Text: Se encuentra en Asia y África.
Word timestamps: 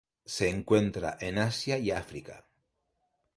Se 0.25 0.49
encuentra 0.49 1.15
en 1.19 1.37
Asia 1.37 1.77
y 1.77 1.91
África. 1.91 2.47